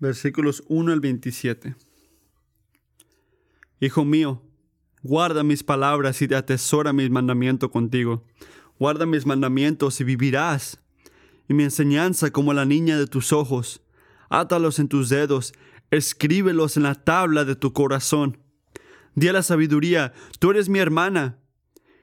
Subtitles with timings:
[0.00, 1.76] versículos 1 al 27.
[3.80, 4.42] Hijo mío,
[5.02, 8.24] guarda mis palabras y atesora mis mandamientos contigo.
[8.78, 10.80] Guarda mis mandamientos y vivirás.
[11.48, 13.82] Y mi enseñanza como la niña de tus ojos.
[14.30, 15.52] Átalos en tus dedos,
[15.90, 18.38] escríbelos en la tabla de tu corazón.
[19.14, 21.38] Di a la sabiduría, tú eres mi hermana.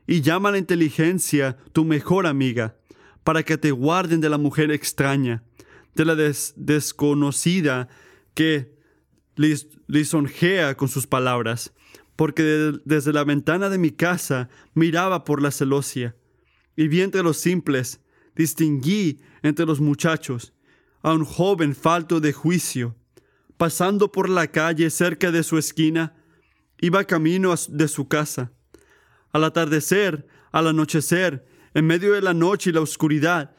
[0.05, 2.77] Y llama a la inteligencia tu mejor amiga,
[3.23, 5.43] para que te guarden de la mujer extraña
[5.97, 7.89] de la desconocida
[8.35, 8.77] que
[9.87, 11.73] lisonjea con sus palabras,
[12.15, 16.15] porque desde la ventana de mi casa miraba por la celosia,
[16.75, 17.99] y vi entre los simples,
[18.35, 20.53] distinguí entre los muchachos
[21.01, 22.95] a un joven falto de juicio,
[23.57, 26.15] pasando por la calle cerca de su esquina,
[26.79, 28.51] iba camino de su casa.
[29.31, 33.55] Al atardecer, al anochecer, en medio de la noche y la oscuridad,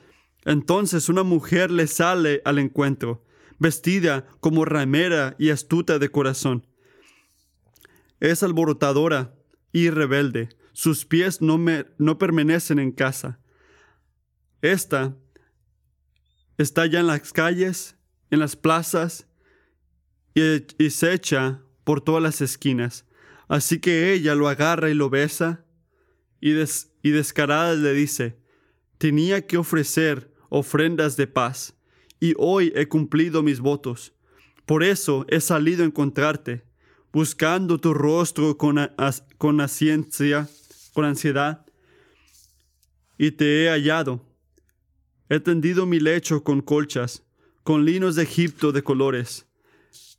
[0.48, 3.22] entonces una mujer le sale al encuentro,
[3.58, 6.66] vestida como ramera y astuta de corazón.
[8.18, 9.34] Es alborotadora
[9.72, 10.48] y rebelde.
[10.72, 11.60] Sus pies no,
[11.98, 13.38] no permanecen en casa.
[14.62, 15.14] Esta
[16.56, 17.98] está ya en las calles,
[18.30, 19.28] en las plazas
[20.32, 23.04] y, se echa por todas las esquinas.
[23.48, 25.66] Así que ella lo agarra y lo besa
[26.40, 26.52] y,
[27.02, 28.38] y descarada le dice,
[28.96, 31.74] tenía que ofrecer ofrendas de paz,
[32.20, 34.12] y hoy he cumplido mis votos.
[34.66, 36.64] Por eso he salido a encontrarte,
[37.12, 38.90] buscando tu rostro con,
[39.38, 39.60] con,
[40.92, 41.66] con ansiedad,
[43.16, 44.24] y te he hallado.
[45.28, 47.24] He tendido mi lecho con colchas,
[47.62, 49.46] con linos de Egipto de colores.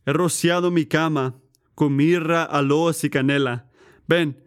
[0.06, 1.40] He rociado mi cama
[1.76, 3.70] con mirra, aloes y canela.
[4.08, 4.44] Ven,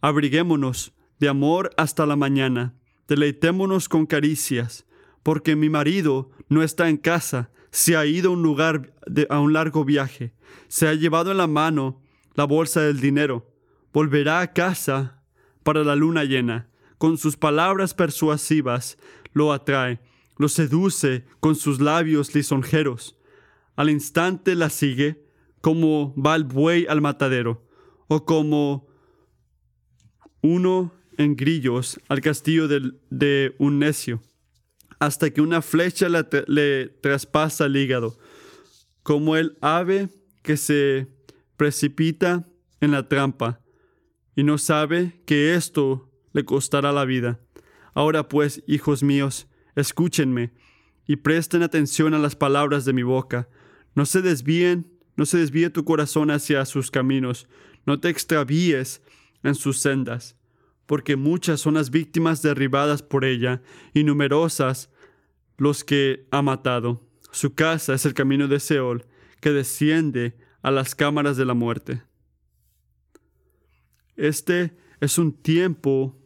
[0.00, 2.74] abriguémonos de amor hasta la mañana,
[3.08, 4.85] deleitémonos con caricias
[5.26, 8.94] porque mi marido no está en casa, se ha ido a un lugar
[9.28, 10.32] a un largo viaje,
[10.68, 12.00] se ha llevado en la mano
[12.34, 13.52] la bolsa del dinero,
[13.92, 15.24] volverá a casa
[15.64, 18.98] para la luna llena, con sus palabras persuasivas
[19.32, 19.98] lo atrae,
[20.38, 23.18] lo seduce con sus labios lisonjeros.
[23.74, 25.26] Al instante la sigue
[25.60, 27.66] como va el buey al matadero,
[28.06, 28.86] o como
[30.40, 34.22] uno en grillos al castillo de un necio
[34.98, 38.18] hasta que una flecha le, traspasa el hígado,
[39.02, 40.08] como el ave
[40.42, 41.08] que se
[41.56, 42.46] precipita
[42.80, 43.60] en la trampa
[44.34, 47.40] y no sabe que esto le costará la vida.
[47.94, 50.52] Ahora pues, hijos míos, escúchenme
[51.06, 53.48] y presten atención a las palabras de mi boca.
[53.94, 57.48] No se desvíen, no se desvíe tu corazón hacia sus caminos,
[57.86, 59.02] no te extravíes
[59.42, 60.36] en sus sendas
[60.86, 63.60] porque muchas son las víctimas derribadas por ella
[63.92, 64.90] y numerosas
[65.58, 67.02] los que ha matado.
[67.32, 69.04] Su casa es el camino de Seol,
[69.40, 72.02] que desciende a las cámaras de la muerte.
[74.16, 76.16] Este es un tiempo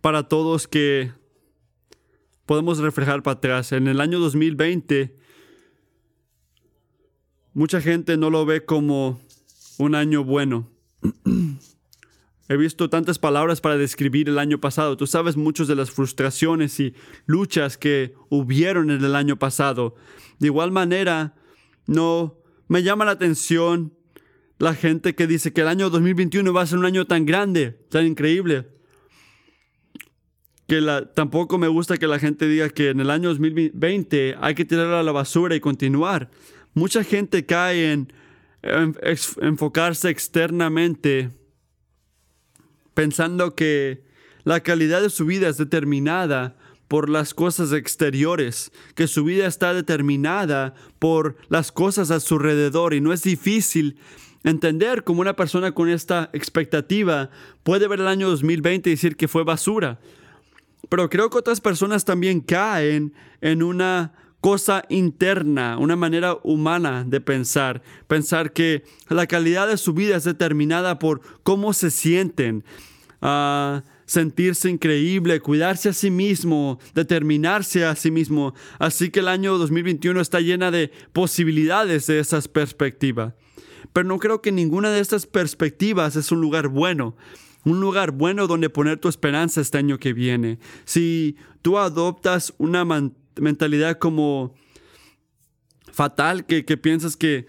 [0.00, 1.12] para todos que
[2.46, 3.72] podemos reflejar para atrás.
[3.72, 5.16] En el año 2020,
[7.54, 9.20] mucha gente no lo ve como
[9.78, 10.70] un año bueno.
[12.48, 14.96] He visto tantas palabras para describir el año pasado.
[14.96, 16.94] Tú sabes muchas de las frustraciones y
[17.26, 19.96] luchas que hubieron en el año pasado.
[20.38, 21.34] De igual manera,
[21.86, 23.94] no me llama la atención
[24.58, 27.72] la gente que dice que el año 2021 va a ser un año tan grande,
[27.90, 28.68] tan increíble.
[30.68, 34.54] Que la, tampoco me gusta que la gente diga que en el año 2020 hay
[34.54, 36.30] que tirarlo a la basura y continuar.
[36.74, 38.08] Mucha gente cae en
[39.42, 41.30] enfocarse externamente
[42.96, 44.02] pensando que
[44.44, 46.56] la calidad de su vida es determinada
[46.88, 52.94] por las cosas exteriores, que su vida está determinada por las cosas a su alrededor
[52.94, 53.98] y no es difícil
[54.44, 57.28] entender cómo una persona con esta expectativa
[57.64, 60.00] puede ver el año 2020 y decir que fue basura.
[60.88, 63.12] Pero creo que otras personas también caen
[63.42, 67.82] en una cosa interna, una manera humana de pensar.
[68.06, 72.64] Pensar que la calidad de su vida es determinada por cómo se sienten.
[73.22, 78.54] a sentirse increíble, cuidarse a sí mismo, determinarse a sí mismo.
[78.78, 83.34] Así que el año 2021 está llena de posibilidades de esas perspectivas.
[83.92, 87.16] Pero no creo que ninguna de estas perspectivas es un lugar bueno
[87.64, 90.60] un lugar bueno donde poner tu esperanza este año que viene.
[90.84, 92.84] Si tú adoptas una
[93.40, 94.54] mentalidad como
[95.92, 97.46] fatal que, piensas que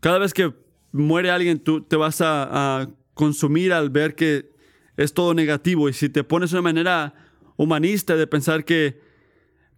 [0.00, 0.52] cada vez que
[0.92, 4.50] muere alguien tú te vas a, consumir al ver que
[4.96, 7.14] es todo negativo y si te pones una manera
[7.56, 9.00] humanista de pensar que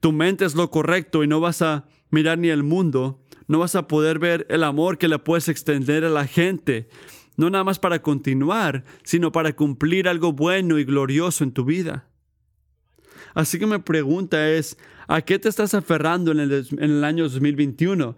[0.01, 3.75] tu mente es lo correcto y no vas a mirar ni el mundo, no vas
[3.75, 6.89] a poder ver el amor que le puedes extender a la gente,
[7.37, 12.09] no nada más para continuar, sino para cumplir algo bueno y glorioso en tu vida.
[13.37, 17.25] Así que mi pregunta es, ¿a qué te estás aferrando en el, en el año
[17.25, 18.17] 2021?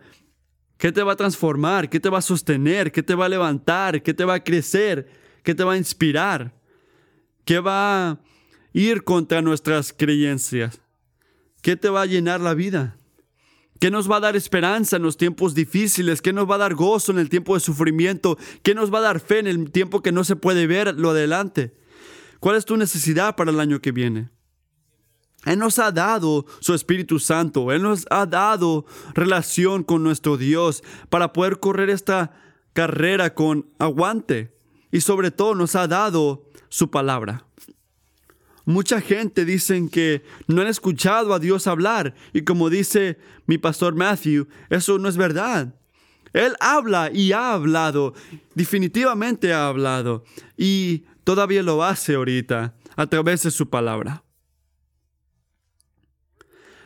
[0.76, 1.91] ¿Qué te va a transformar?
[1.91, 2.93] ¿Qué te va a sostener?
[2.93, 4.00] ¿Qué te va a levantar?
[4.00, 5.09] ¿Qué te va a crecer?
[5.43, 6.55] ¿Qué te va a inspirar?
[7.44, 8.20] ¿Qué va a
[8.73, 10.81] ir contra nuestras creencias?
[11.62, 12.97] ¿Qué te va a llenar la vida?
[13.81, 16.23] ¿Qué nos va a dar esperanza en los tiempos difíciles?
[16.23, 18.38] ¿Qué nos va a dar gozo en el tiempo de sufrimiento?
[18.62, 21.11] ¿Qué nos va a dar fe en el tiempo que no se puede ver lo
[21.11, 21.75] adelante?
[22.38, 24.31] ¿Cuál es tu necesidad para el año que viene?
[25.44, 27.73] Él nos ha dado su Espíritu Santo.
[27.73, 32.32] Él nos ha dado relación con nuestro Dios para poder correr esta
[32.73, 34.55] carrera con aguante.
[34.90, 37.46] Y sobre todo nos ha dado su palabra.
[38.64, 43.94] Mucha gente dicen que no han escuchado a Dios hablar y como dice mi pastor
[43.94, 45.75] Matthew, eso no es verdad.
[46.34, 48.12] Él habla y ha hablado,
[48.55, 50.23] definitivamente ha hablado
[50.58, 54.23] y todavía lo hace ahorita a través de su palabra.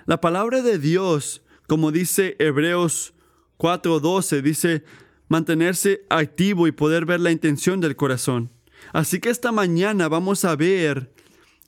[0.07, 3.15] La palabra de Dios, como dice Hebreos
[3.59, 4.85] 4:12, dice
[5.29, 8.51] mantenerse activo y poder ver la intención del corazón.
[8.93, 11.13] Así que esta mañana vamos a ver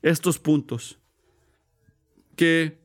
[0.02, 0.98] estos puntos.
[2.36, 2.78] Que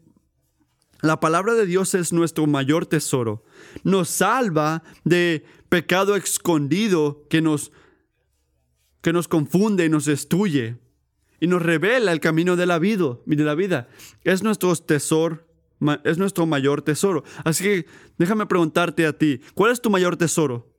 [1.02, 3.44] la palabra de Dios es nuestro mayor tesoro.
[3.84, 7.72] Nos salva de pecado escondido que nos,
[9.02, 10.78] que nos confunde y nos destruye.
[11.40, 13.18] Y nos revela el camino de la vida.
[13.26, 13.88] De la vida.
[14.24, 15.46] Es nuestro tesoro,
[16.04, 17.24] es nuestro mayor tesoro.
[17.44, 17.86] Así que
[18.18, 20.70] déjame preguntarte a ti, ¿cuál es tu mayor tesoro?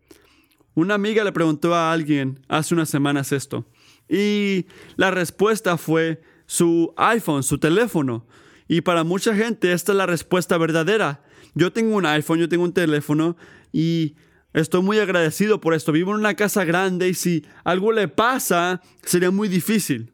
[0.74, 3.66] Una amiga le preguntó a alguien hace unas semanas esto.
[4.08, 4.66] Y
[4.96, 8.26] la respuesta fue su iPhone, su teléfono.
[8.68, 11.22] Y para mucha gente esta es la respuesta verdadera.
[11.54, 13.36] Yo tengo un iPhone, yo tengo un teléfono
[13.72, 14.14] y
[14.52, 15.92] estoy muy agradecido por esto.
[15.92, 20.12] Vivo en una casa grande y si algo le pasa sería muy difícil.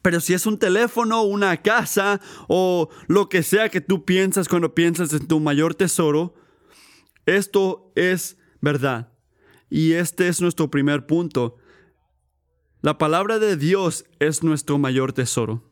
[0.00, 4.74] Pero si es un teléfono, una casa o lo que sea que tú piensas cuando
[4.74, 6.34] piensas en tu mayor tesoro,
[7.26, 9.12] esto es verdad.
[9.68, 11.58] Y este es nuestro primer punto.
[12.80, 15.70] La palabra de Dios es nuestro mayor tesoro.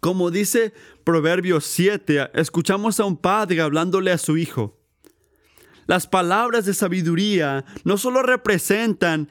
[0.00, 0.72] Como dice
[1.04, 4.78] Proverbios 7, escuchamos a un padre hablándole a su hijo.
[5.86, 9.28] Las palabras de sabiduría no solo representan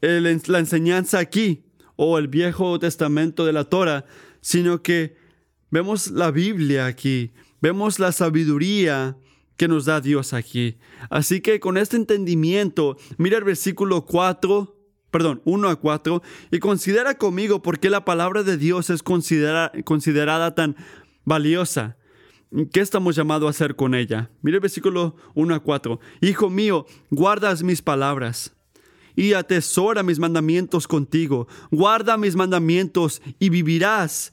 [0.00, 1.64] la enseñanza aquí
[1.96, 4.06] o el Viejo Testamento de la Torah,
[4.40, 5.16] sino que
[5.70, 9.16] vemos la Biblia aquí, vemos la sabiduría
[9.56, 10.78] que nos da Dios aquí.
[11.10, 14.74] Así que con este entendimiento, mira el versículo 4,
[15.10, 20.54] perdón, 1 a 4, y considera conmigo por qué la palabra de Dios es considerada
[20.54, 20.76] tan
[21.26, 21.98] valiosa.
[22.72, 24.30] ¿Qué estamos llamados a hacer con ella?
[24.40, 26.00] Mira el versículo 1 a 4.
[26.22, 28.56] Hijo mío, guardas mis palabras
[29.20, 31.46] y atesora mis mandamientos contigo.
[31.70, 34.32] Guarda mis mandamientos y vivirás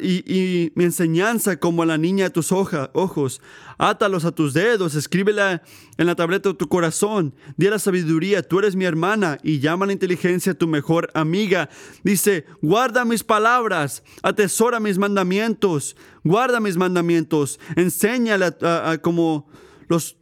[0.00, 3.40] y, mi enseñanza como a la niña de tus ojos.
[3.78, 5.62] Átalos a tus dedos, escríbela
[5.96, 7.34] en la tableta de tu corazón.
[7.56, 11.70] Di la sabiduría, tú eres mi hermana, y llama la inteligencia tu mejor amiga.
[12.04, 18.58] Dice, guarda mis palabras, atesora mis mandamientos, guarda mis mandamientos, enséñala
[19.00, 19.48] como,
[19.88, 20.18] los,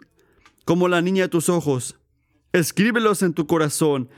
[0.65, 1.99] como la niña de tus ojos.
[2.53, 4.09] Escríbelos en tu corazón.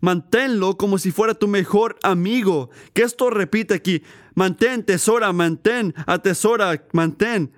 [0.00, 2.70] Manténlo como si fuera tu mejor amigo.
[2.92, 4.02] Que esto repite aquí.
[4.34, 7.52] Mantén, tesora, mantén, atesora, mantén.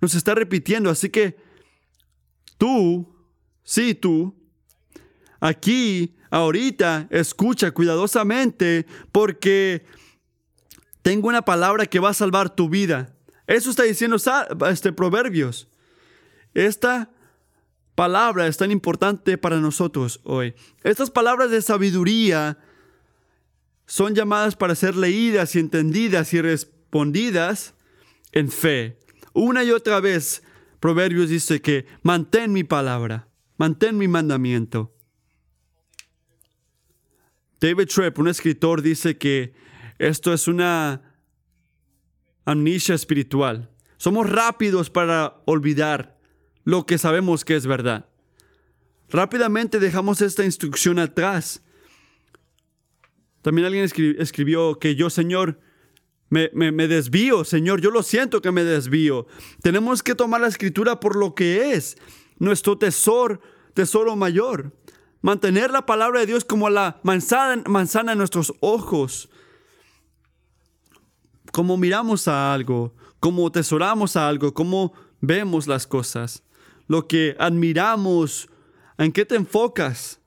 [0.00, 0.90] Nos está repitiendo.
[0.90, 1.36] Así que
[2.58, 3.14] tú,
[3.62, 4.34] sí, tú,
[5.40, 9.84] aquí, ahorita, escucha cuidadosamente porque
[11.02, 13.14] tengo una palabra que va a salvar tu vida.
[13.46, 14.16] Eso está diciendo
[14.70, 15.68] este Proverbios.
[16.54, 17.10] Esta
[17.94, 20.54] palabra es tan importante para nosotros hoy.
[20.82, 22.58] Estas palabras de sabiduría
[23.86, 27.74] son llamadas para ser leídas y entendidas y respondidas
[28.32, 28.98] en fe.
[29.32, 30.42] Una y otra vez,
[30.80, 34.94] Proverbios dice que mantén mi palabra, mantén mi mandamiento.
[37.60, 39.54] David Trepp, un escritor, dice que
[39.98, 41.14] esto es una
[42.44, 43.70] amnesia espiritual.
[43.96, 46.13] Somos rápidos para olvidar
[46.64, 48.08] lo que sabemos que es verdad.
[49.10, 51.62] Rápidamente dejamos esta instrucción atrás
[53.44, 55.60] también alguien escribió que yo, Señor,
[56.30, 56.48] me,
[56.88, 59.26] desvío, Señor, yo lo siento que me desvío.
[59.60, 61.98] Tenemos que tomar la escritura por lo que es,
[62.38, 63.42] nuestro tesoro,
[63.74, 64.72] tesoro mayor.
[65.20, 69.28] Mantener la palabra de Dios como la manzana, manzana en nuestros ojos.
[71.52, 76.42] Como miramos a algo, cómo tesoramos algo, cómo vemos las cosas,
[76.86, 78.48] lo que admiramos,
[78.98, 80.20] en qué te enfocas,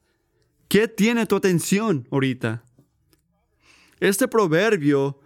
[0.68, 2.64] qué tiene tu atención ahorita.
[4.00, 5.20] Este proverbio,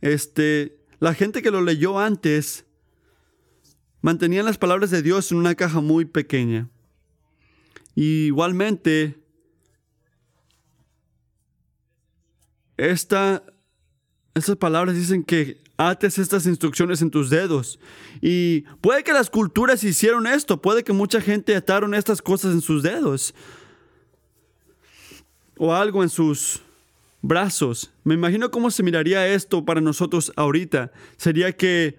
[0.00, 2.64] este, la gente que lo leyó antes,
[4.00, 6.68] mantenían las palabras de Dios en una caja muy pequeña.
[7.94, 9.18] Y igualmente,
[12.76, 13.42] esta,
[14.36, 17.78] estas palabras dicen que ates estas instrucciones en tus dedos.
[18.20, 22.60] Y puede que las culturas hicieron esto, puede que mucha gente ataron estas cosas en
[22.60, 23.34] sus dedos.
[25.56, 26.60] O algo en sus
[27.22, 27.92] brazos.
[28.04, 30.92] Me imagino cómo se miraría esto para nosotros ahorita.
[31.16, 31.98] Sería que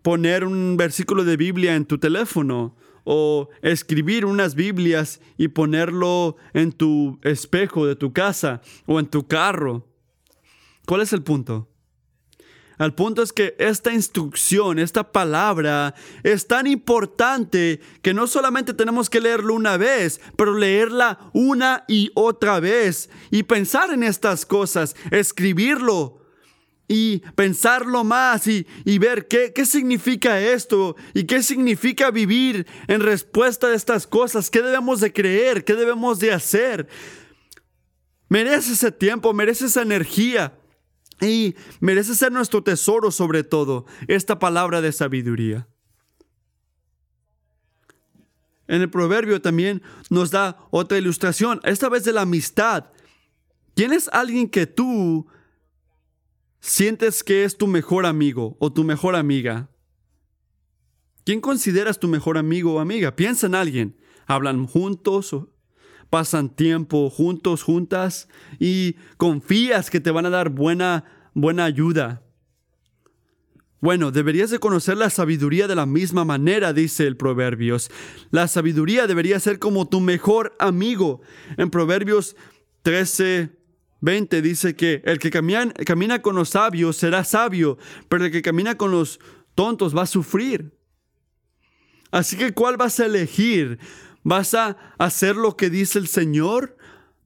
[0.00, 2.74] poner un versículo de Biblia en tu teléfono
[3.04, 9.26] o escribir unas Biblias y ponerlo en tu espejo de tu casa o en tu
[9.26, 9.86] carro.
[10.86, 11.68] ¿Cuál es el punto?
[12.78, 19.08] El punto es que esta instrucción, esta palabra, es tan importante que no solamente tenemos
[19.08, 24.96] que leerlo una vez, pero leerla una y otra vez y pensar en estas cosas,
[25.10, 26.20] escribirlo
[26.88, 28.66] y pensarlo más y,
[28.98, 34.62] ver qué, qué significa esto y qué significa vivir en respuesta a estas cosas, qué
[34.62, 36.88] debemos de creer, qué debemos de hacer.
[38.28, 40.58] Merece ese tiempo, merece esa energía.
[41.20, 45.68] Y merece ser nuestro tesoro sobre todo, esta palabra de sabiduría.
[48.66, 52.86] En el proverbio también nos da otra ilustración, esta vez de la amistad.
[53.74, 55.26] ¿Quién es alguien que tú
[56.60, 59.68] sientes que es tu mejor amigo o tu mejor amiga?
[61.24, 63.16] ¿Quién consideras tu mejor amigo o amiga?
[63.16, 63.96] Piensa en alguien.
[64.26, 65.34] ¿Hablan juntos?
[66.10, 68.28] ¿Pasan tiempo juntos, juntas?
[68.58, 72.22] ¿Y confías que te van a dar buena buena ayuda.
[73.80, 77.90] Bueno, deberías de conocer la sabiduría de la misma manera, dice el Proverbios.
[78.30, 81.20] La sabiduría debería ser como tu mejor amigo.
[81.58, 82.34] En Proverbios
[82.82, 83.50] 13,
[84.00, 87.76] 20 dice que el que camina, camina con los sabios será sabio,
[88.08, 89.20] pero el que camina con los
[89.54, 90.72] tontos va a sufrir.
[92.10, 93.78] Así que ¿cuál vas a elegir?
[94.24, 96.76] ¿Vas a hacer lo que dice el Señor?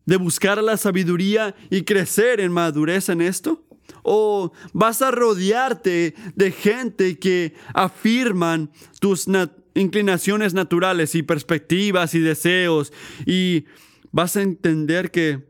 [0.04, 3.64] ¿De buscar la sabiduría y crecer en madurez en esto?
[4.02, 9.26] o vas a rodearte de gente que afirman tus
[9.74, 12.92] inclinaciones naturales y perspectivas y deseos
[13.26, 13.66] y
[14.10, 15.46] vas a entender que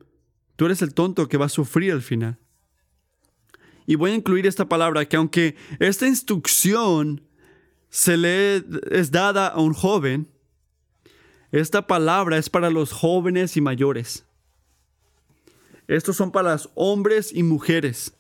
[0.56, 2.38] tú eres el tonto que va a sufrir al final.
[3.86, 7.22] Y voy a incluir esta palabra que aunque esta instrucción
[7.88, 10.28] se le es dada a un joven,
[11.52, 14.24] esta palabra es para los jóvenes y mayores.
[15.86, 18.14] Estos son para los hombres y mujeres.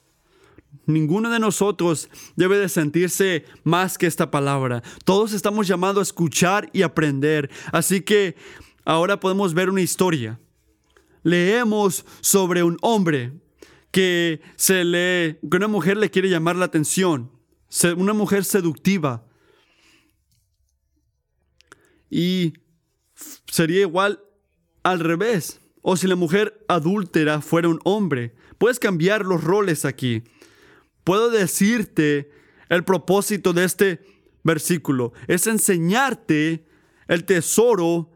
[0.86, 4.82] Ninguno de nosotros debe de sentirse más que esta palabra.
[5.04, 7.50] Todos estamos llamados a escuchar y aprender.
[7.72, 8.36] Así que
[8.84, 10.40] ahora podemos ver una historia.
[11.22, 13.32] Leemos sobre un hombre
[13.90, 17.30] que se le, que una mujer le quiere llamar la atención,
[17.96, 19.26] una mujer seductiva.
[22.10, 22.54] Y
[23.46, 24.20] sería igual
[24.82, 25.60] al revés.
[25.82, 28.34] O si la mujer adúltera fuera un hombre.
[28.58, 30.24] Puedes cambiar los roles aquí
[31.08, 32.30] puedo decirte
[32.68, 34.04] el propósito de este
[34.44, 35.14] versículo.
[35.26, 36.66] Es enseñarte
[37.06, 38.12] el tesoro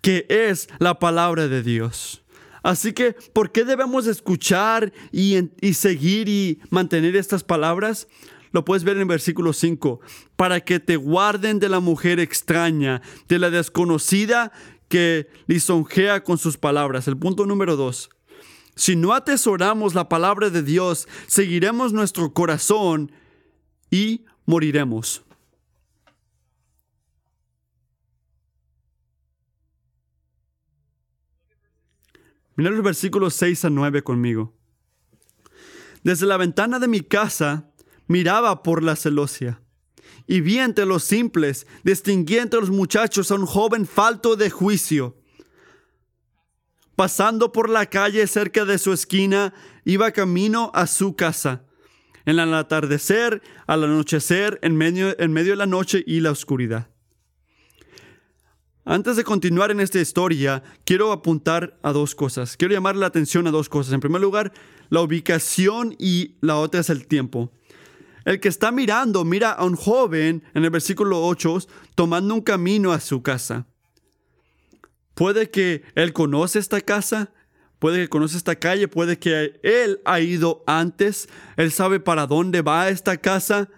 [0.00, 2.22] que es la palabra de Dios.
[2.62, 8.06] Así que, ¿por qué debemos escuchar y, y, seguir y mantener estas palabras?
[8.52, 10.00] Lo puedes ver en el versículo 5.
[10.36, 14.52] Para que te guarden de la mujer extraña, de la desconocida
[14.88, 17.08] que lisonjea con sus palabras.
[17.08, 18.10] El punto número 2.
[18.74, 23.10] Si no atesoramos la palabra de Dios, seguiremos nuestro corazón
[23.90, 25.22] y moriremos.
[32.54, 34.54] Mira los versículos 6 a 9 conmigo.
[36.02, 37.70] Desde la ventana de mi casa
[38.06, 39.60] miraba por la celosia
[40.26, 45.16] y vi entre los simples, distinguí entre los muchachos a un joven falto de juicio
[46.96, 49.52] Pasando por la calle cerca de su esquina,
[49.84, 51.62] iba camino a su casa.
[52.24, 56.88] En el atardecer, al anochecer, en medio, en medio de la noche y la oscuridad.
[58.86, 62.56] Antes de continuar en esta historia, quiero apuntar a dos cosas.
[62.56, 63.92] Quiero llamar la atención a dos cosas.
[63.92, 64.52] En primer lugar,
[64.88, 67.52] la ubicación y la otra es el tiempo.
[68.26, 71.58] El que está mirando, mira a un joven en el versículo 8
[71.94, 73.66] tomando un camino a su casa.
[75.14, 77.32] Puede que él conoce esta casa,
[77.78, 82.62] puede que conoce esta calle, puede que él ha ido antes, él sabe para dónde
[82.62, 83.68] va esta casa.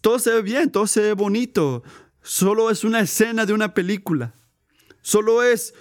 [0.00, 1.84] todo se ve bien, todo se ve bonito.
[2.22, 4.34] Solo es una escena de una película.
[5.00, 5.74] Solo es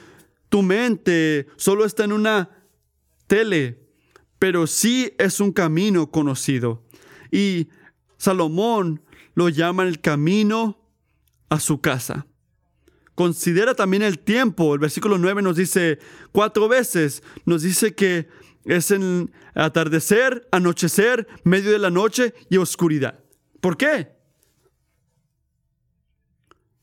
[0.49, 2.51] tu mente, solo está en una
[3.25, 3.79] tele,
[4.37, 6.84] pero sí es un camino conocido.
[7.35, 7.67] Y
[8.15, 9.01] Salomón
[9.33, 10.79] lo llama el camino
[11.49, 12.27] a su casa.
[13.13, 14.73] Considera también el tiempo.
[14.73, 15.99] El versículo 9 nos dice
[16.31, 18.29] cuatro veces, nos dice que
[18.63, 23.19] es en atardecer, anochecer, medio de la noche y oscuridad.
[23.59, 24.15] ¿Por qué?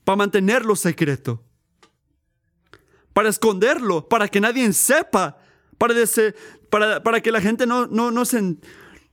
[0.03, 1.43] Para mantenerlo secreto.
[3.11, 5.39] Para esconderlo, para que nadie sepa,
[6.69, 8.57] para, para, que la gente no, no, no, se,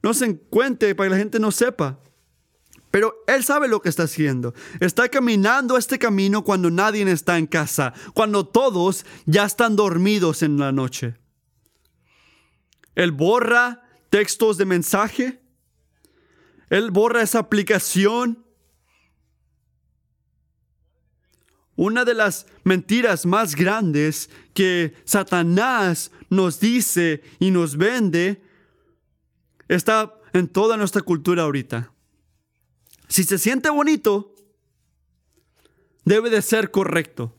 [0.03, 2.01] no se encuentre, para que la gente no sepa.
[2.91, 4.55] Pero él sabe lo que está haciendo.
[4.81, 10.59] Está caminando este camino cuando nadie está en casa, cuando todos ya están dormidos en
[10.59, 11.15] la noche.
[12.97, 15.41] Él borra textos de mensaje.
[16.69, 18.45] Él borra esa aplicación.
[21.77, 28.43] Una de las mentiras más grandes que Satanás nos dice y nos vende
[29.75, 31.93] está en toda nuestra cultura ahorita.
[33.09, 34.35] Si se siente bonito,
[36.05, 37.37] debe de ser correcto.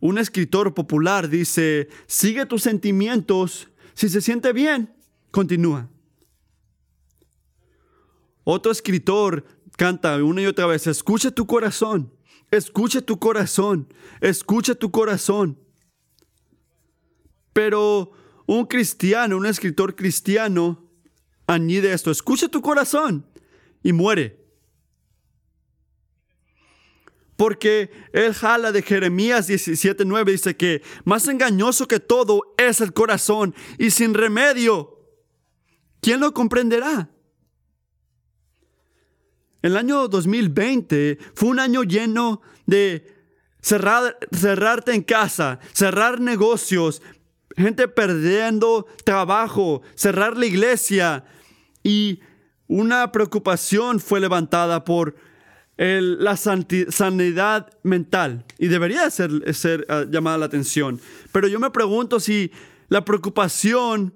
[0.00, 4.92] Un escritor popular dice, sigue tus sentimientos, si se siente bien,
[5.30, 5.88] continúa.
[8.42, 9.44] Otro escritor
[9.76, 12.12] canta una y otra vez, escucha tu corazón,
[12.50, 15.58] escucha tu corazón, escucha tu corazón.
[17.52, 18.12] Pero
[18.48, 20.90] un cristiano, un escritor cristiano,
[21.46, 23.26] añade esto, escucha tu corazón
[23.82, 24.42] y muere.
[27.36, 33.54] Porque él jala de Jeremías 17:9 dice que más engañoso que todo es el corazón
[33.78, 34.98] y sin remedio.
[36.00, 37.10] ¿Quién lo comprenderá?
[39.60, 43.14] El año 2020 fue un año lleno de
[43.60, 47.02] cerrar, cerrarte en casa, cerrar negocios,
[47.58, 51.24] gente perdiendo trabajo, cerrar la iglesia
[51.82, 52.20] y
[52.66, 55.16] una preocupación fue levantada por
[55.76, 61.00] la sanidad mental y debería ser, ser ah, llamada la atención.
[61.30, 62.50] Pero yo me pregunto si
[62.88, 64.12] la preocupación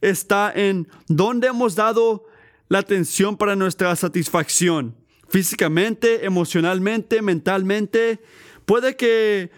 [0.00, 2.26] está en dónde hemos dado
[2.68, 4.96] la atención para nuestra satisfacción,
[5.28, 8.20] físicamente, emocionalmente, mentalmente.
[8.64, 9.50] Puede que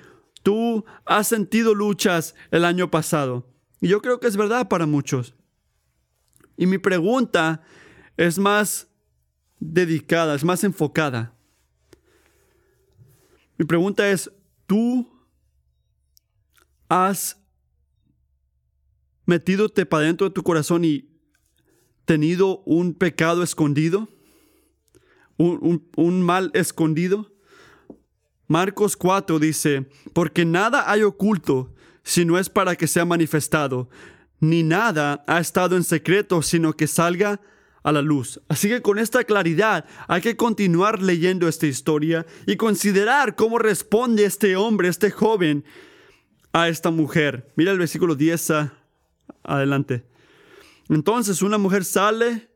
[0.45, 3.49] tú has sentido luchas el año pasado.
[3.81, 5.35] Y yo creo que es verdad para muchos.
[6.57, 7.63] Y mi pregunta
[8.17, 8.87] es más
[9.59, 11.35] dedicada, es más enfocada.
[13.57, 14.31] Mi pregunta es,
[14.67, 15.09] ¿tú
[16.89, 17.41] has
[19.27, 21.09] metidote para dentro de tu corazón y
[22.05, 24.09] tenido un pecado escondido?
[25.37, 27.34] ¿Un, mal escondido?
[28.47, 33.89] Marcos 4 dice, porque nada hay oculto si no es para que sea manifestado,
[34.41, 37.41] ni nada ha estado en secreto sino que salga
[37.83, 38.41] a la luz.
[38.49, 44.25] Así que con esta claridad hay que continuar leyendo esta historia y considerar cómo responde
[44.25, 45.65] este hombre, este joven,
[46.53, 47.53] a esta mujer.
[47.57, 48.53] Mira el versículo 10
[49.43, 50.07] adelante.
[50.89, 52.49] Entonces una mujer sale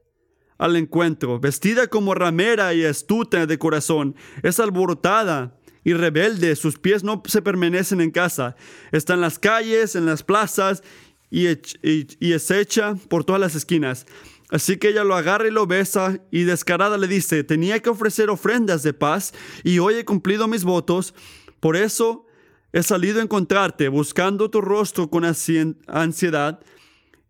[0.57, 5.58] al encuentro, vestida como ramera y astuta de corazón, es alborotada
[5.89, 8.57] y rebelde, sus pies no se permanecen en casa,
[8.93, 10.83] está en las calles, en las plazas
[11.31, 14.05] y, y hecha por todas las esquinas.
[14.51, 18.29] Así que ella lo agarra y lo besa y descarada le dice, tenía que ofrecer
[18.29, 19.33] ofrendas de paz
[19.65, 21.15] y hoy he cumplido mis votos,
[21.59, 22.27] por eso
[22.75, 26.61] he salido a encontrarte buscando tu rostro con ansiedad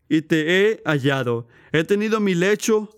[0.08, 1.46] y te he hallado.
[1.70, 2.90] He tenido mi lecho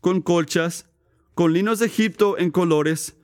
[0.00, 0.86] con colchas,
[1.34, 3.14] con linos de Egipto en colores.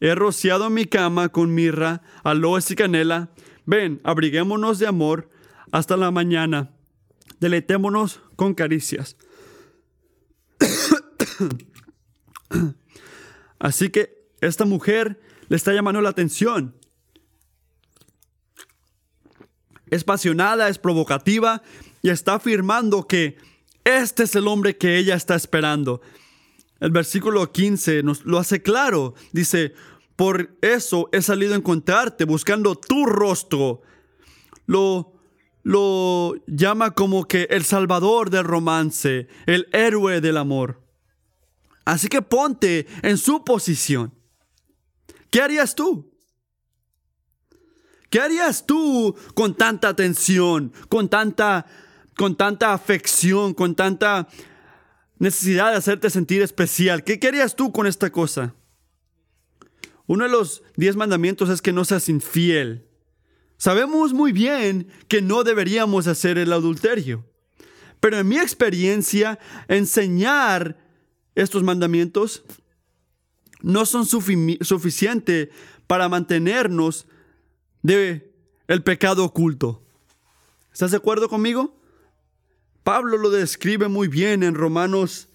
[0.00, 3.30] He rociado mi cama con mirra, aloes y canela.
[3.66, 5.30] Ven, abriguémonos de amor
[5.72, 6.70] hasta la mañana.
[7.38, 9.16] Deleitémonos con caricias.
[13.58, 16.74] Así que esta mujer le está llamando la atención.
[19.90, 21.62] Es apasionada, es provocativa
[22.00, 23.36] y está afirmando que
[23.84, 26.00] este es el hombre que ella está esperando.
[26.80, 29.14] El versículo 15 nos lo hace claro.
[29.32, 29.74] Dice,
[30.16, 33.82] por eso he salido a encontrarte buscando tu rostro.
[34.66, 35.12] Lo,
[35.62, 40.82] lo llama como que el salvador del romance, el héroe del amor.
[41.84, 44.14] Así que ponte en su posición.
[45.30, 46.10] ¿Qué harías tú?
[48.08, 51.66] ¿Qué harías tú con tanta atención, con tanta,
[52.16, 54.28] con tanta afección, con tanta
[55.20, 57.04] necesidad de hacerte sentir especial.
[57.04, 58.56] ¿Qué querías tú con esta cosa?
[60.06, 62.88] Uno de los diez mandamientos es que no seas infiel.
[63.56, 67.24] Sabemos muy bien que no deberíamos hacer el adulterio.
[68.00, 70.78] Pero en mi experiencia, enseñar
[71.34, 72.42] estos mandamientos
[73.60, 75.50] no son suficientes
[75.86, 77.06] para mantenernos
[77.82, 78.32] de
[78.68, 79.84] el pecado oculto.
[80.72, 81.78] ¿Estás de acuerdo conmigo?
[82.90, 85.28] Pablo lo describe muy bien en Romanos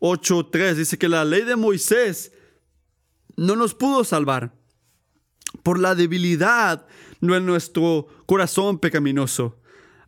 [0.00, 0.76] 8:3.
[0.76, 2.30] Dice que la ley de Moisés
[3.38, 4.52] no nos pudo salvar
[5.62, 6.86] por la debilidad
[7.22, 9.58] de nuestro corazón pecaminoso.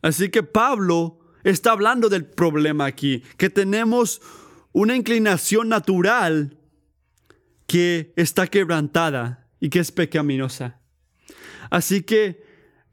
[0.03, 4.21] Así que Pablo está hablando del problema aquí, que tenemos
[4.71, 6.59] una inclinación natural
[7.65, 10.79] que está quebrantada y que es pecaminosa.
[11.71, 12.43] Así que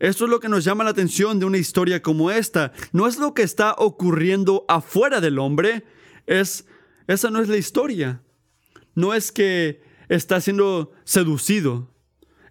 [0.00, 2.72] esto es lo que nos llama la atención de una historia como esta.
[2.92, 5.84] No es lo que está ocurriendo afuera del hombre,
[6.26, 6.66] es
[7.06, 8.22] esa no es la historia.
[8.94, 11.94] No es que está siendo seducido.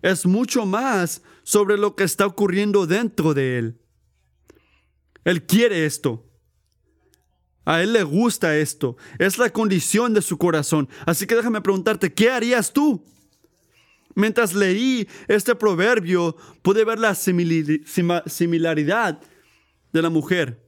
[0.02, 3.82] Es mucho más sobre lo que está ocurriendo dentro de él.
[5.24, 6.30] Él quiere esto.
[7.66, 8.98] A él le gusta esto.
[9.18, 10.88] Es la condición de su corazón.
[11.06, 13.04] Así que déjame preguntarte, ¿qué harías tú?
[14.20, 19.22] Mientras leí este proverbio, pude ver la similaridad
[19.94, 20.62] de la mujer,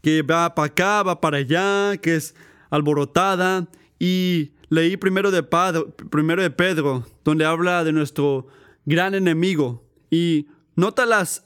[0.00, 2.34] que va para acá, va para allá, que es
[2.70, 3.68] alborotada,
[3.98, 8.46] y leí primero de, Pedro, primero de Pedro, donde habla de nuestro
[8.86, 11.44] gran enemigo, y nota las,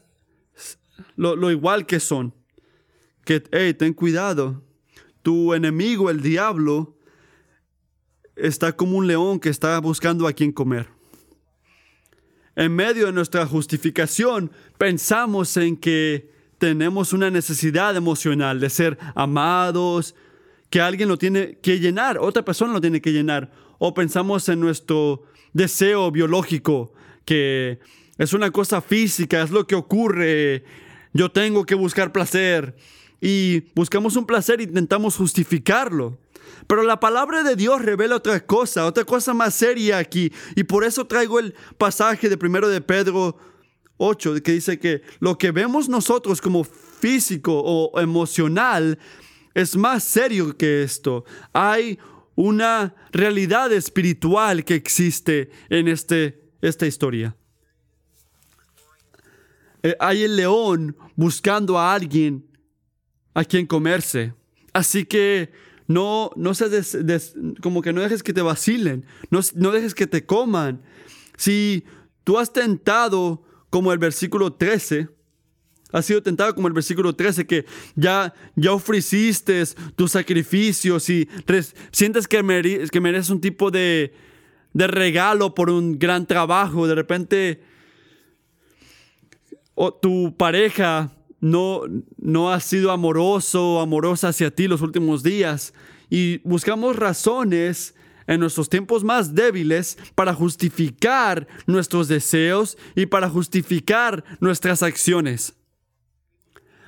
[1.16, 2.36] lo, lo igual que son,
[3.24, 4.62] que, hey, ten cuidado,
[5.22, 6.96] tu enemigo, el diablo,
[8.36, 10.88] está como un león que está buscando a quien comer.
[12.54, 20.14] En medio de nuestra justificación, pensamos en que tenemos una necesidad emocional de ser amados,
[20.70, 23.50] que alguien lo tiene que llenar, otra persona lo tiene que llenar.
[23.78, 26.92] O pensamos en nuestro deseo biológico,
[27.24, 27.80] que
[28.18, 30.64] es una cosa física, es lo que ocurre.
[31.12, 32.76] Yo tengo que buscar placer.
[33.20, 36.18] Y buscamos un placer e intentamos justificarlo.
[36.72, 40.32] Pero la palabra de Dios revela otra cosa, otra cosa más seria aquí.
[40.56, 43.36] Y por eso traigo el pasaje de primero de Pedro
[43.98, 48.98] 8, que dice que lo que vemos nosotros como físico o emocional
[49.52, 51.26] es más serio que esto.
[51.52, 51.98] Hay
[52.36, 57.36] una realidad espiritual que existe en este, esta historia.
[59.82, 62.46] Eh, hay el león buscando a alguien
[63.34, 64.32] a quien comerse.
[64.72, 65.52] Así que
[65.86, 66.52] no, no
[67.60, 70.82] como que no dejes que te vacilen, no, no dejes que te coman.
[71.36, 71.84] Si
[72.24, 75.08] tú has tentado como el versículo 13,
[75.92, 79.62] has sido tentado como el versículo 13, que ya, ya ofreciste
[79.94, 81.28] tus sacrificios y
[81.90, 84.14] sientes que, que mereces un tipo de,
[84.72, 86.86] de regalo por un gran trabajo.
[86.86, 87.62] De repente,
[89.74, 91.12] o tu pareja
[91.42, 91.82] no,
[92.18, 95.74] no has sido amoroso o amorosa hacia ti los últimos días
[96.08, 97.96] y buscamos razones
[98.28, 105.54] en nuestros tiempos más débiles para justificar nuestros deseos y para justificar nuestras acciones.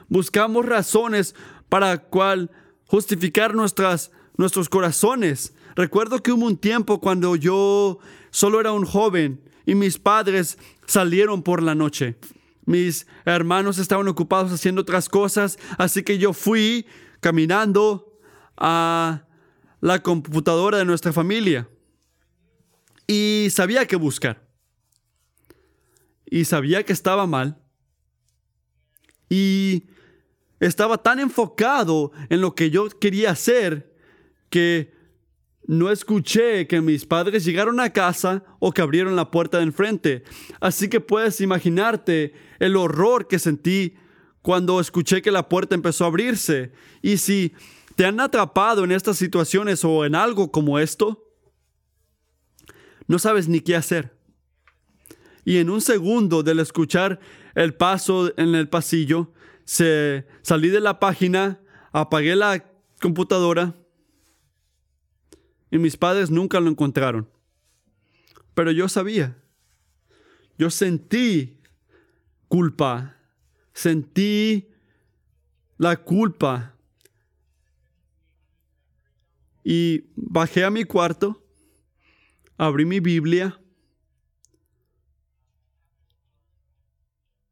[0.09, 1.35] Buscamos razones
[1.69, 2.53] para cual
[2.87, 5.53] justificar nuestras, nuestros corazones.
[5.75, 7.99] Recuerdo que hubo un tiempo cuando yo
[8.31, 12.17] solo era un joven y mis padres salieron por la noche
[12.67, 16.87] mis hermanos estaban ocupados haciendo otras cosas, así que yo fui
[17.21, 18.19] caminando
[18.57, 19.27] a
[19.81, 21.69] la computadora de nuestra familia
[23.07, 24.47] y sabía qué buscar.
[26.27, 27.59] Y sabía que estaba mal.
[29.29, 29.85] Y
[30.61, 33.95] estaba tan enfocado en lo que yo quería hacer
[34.49, 34.95] que
[35.67, 40.25] no escuché que mis padres llegaron a casa o que abrieron la puerta de enfrente.
[40.61, 43.95] Así que puedes imaginarte el horror que sentí
[44.41, 46.73] cuando escuché que la puerta empezó a abrirse.
[47.03, 47.53] Y si
[47.95, 51.31] te han atrapado en estas situaciones o en algo como esto,
[53.07, 54.17] no sabes ni qué hacer.
[55.45, 57.21] Y en un segundo del escuchar
[57.55, 59.31] el paso en el pasillo,
[59.67, 61.61] se, salí de la página,
[61.93, 62.65] apagué la
[62.99, 63.75] computadora
[65.71, 67.29] y mis padres nunca lo encontraron.
[68.55, 69.37] Pero yo sabía.
[70.57, 71.61] Yo sentí
[72.49, 73.17] culpa.
[73.73, 74.69] Sentí
[75.79, 76.75] la culpa.
[79.65, 81.43] Y bajé a mi cuarto,
[82.59, 83.59] abrí mi Biblia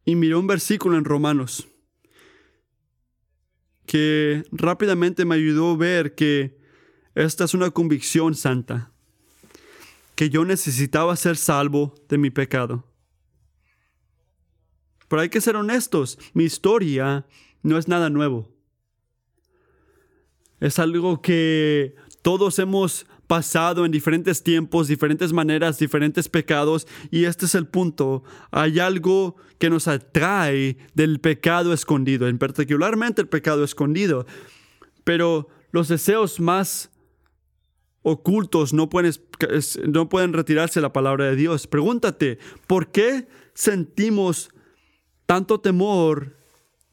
[0.05, 1.67] y miré un versículo en Romanos
[3.87, 6.59] que rápidamente me ayudó a ver que
[7.15, 8.93] esta es una convicción santa,
[10.15, 12.87] que yo necesitaba ser salvo de mi pecado.
[15.13, 17.27] Pero hay que ser honestos, mi historia
[17.63, 18.49] no es nada nuevo.
[20.59, 26.89] Es algo que todos hemos pasado en diferentes tiempos, diferentes maneras, diferentes pecados.
[27.11, 28.25] Y este es el punto.
[28.53, 34.25] Hay algo que nos atrae del pecado escondido, en particularmente el pecado escondido.
[35.05, 36.91] Pero los deseos más
[38.01, 39.13] ocultos no pueden,
[39.93, 41.67] no pueden retirarse de la palabra de Dios.
[41.67, 44.49] Pregúntate, ¿por qué sentimos
[45.33, 46.37] tanto temor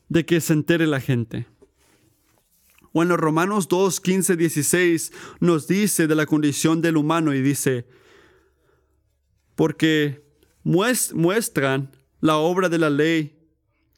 [0.08, 1.46] de que se entere la gente?
[2.94, 7.86] Bueno, Romanos 2, 15, 16 nos dice de la condición del humano y dice,
[9.58, 10.24] porque
[10.64, 13.38] muestran la obra de la ley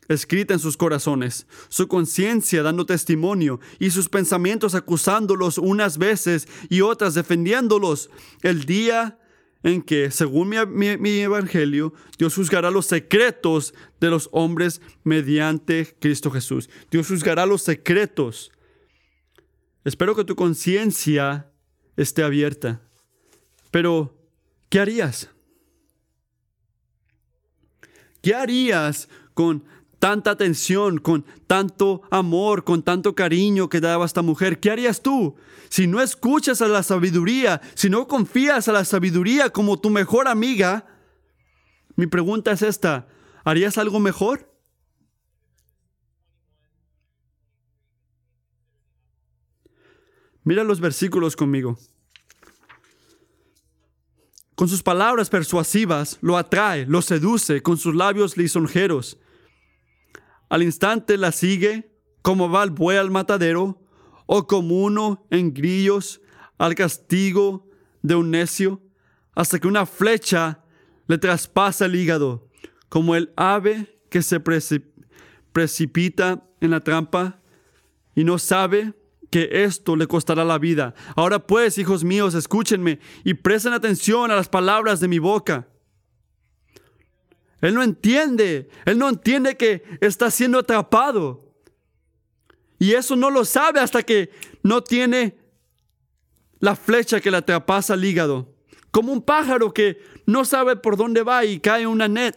[0.08, 6.82] escrita en sus corazones, su conciencia dando testimonio y sus pensamientos acusándolos unas veces y
[6.82, 8.10] otras defendiéndolos
[8.42, 9.20] el día
[9.64, 16.70] en que, según mi, evangelio, Dios juzgará los secretos de los hombres mediante Cristo Jesús.
[16.90, 18.52] Dios juzgará los secretos
[19.84, 21.52] Espero que tu conciencia
[21.98, 22.82] esté abierta.
[23.72, 24.16] Pero,
[24.70, 25.30] ¿qué harías?
[28.22, 29.64] ¿Qué harías con
[30.02, 34.60] tanta atención, con tanto amor, con tanto cariño que daba esta mujer?
[34.60, 35.36] ¿Qué harías tú
[35.70, 40.28] si no escuchas a la sabiduría, si no confías a la sabiduría como tu mejor
[40.28, 40.88] amiga?
[41.96, 43.08] Mi pregunta es esta,
[43.44, 44.52] ¿harías algo mejor?
[50.44, 51.78] Mira los versículos conmigo.
[54.56, 59.20] Con sus palabras persuasivas lo atrae, lo seduce con sus labios lisonjeros.
[60.52, 63.82] Al instante la sigue como va el buey al matadero
[64.26, 66.20] o como uno en grillos
[66.58, 67.70] al castigo
[68.02, 68.82] de un necio,
[69.34, 70.66] hasta que una flecha
[71.08, 72.50] le traspasa el hígado,
[72.90, 74.42] como el ave que se
[75.54, 77.40] precipita en la trampa
[78.14, 78.94] y no sabe
[79.30, 80.94] que esto le costará la vida.
[81.16, 85.71] Ahora pues, hijos míos, escúchenme y presten atención a las palabras de mi boca.
[87.62, 91.54] Él no entiende, él no entiende que está siendo atrapado.
[92.80, 94.32] Y eso no lo sabe hasta que
[94.64, 95.38] no tiene
[96.60, 98.54] la flecha que le atrapasa al hígado.
[98.90, 102.36] Como un pájaro que no sabe por dónde va y cae en una net.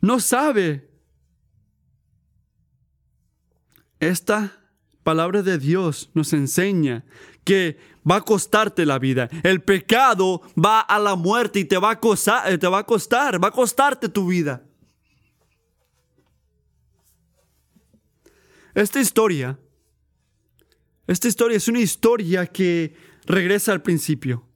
[0.00, 0.88] No sabe
[4.00, 4.52] Esta
[5.02, 7.04] palabra de Dios nos enseña
[7.44, 9.28] que va a costarte la vida.
[9.42, 12.86] El pecado va a la muerte y te va a, costar, eh, te va a
[12.86, 14.64] costar, va a costarte tu vida.
[18.74, 19.58] Esta historia,
[21.06, 22.94] esta historia es una historia que
[23.26, 24.46] regresa al principio,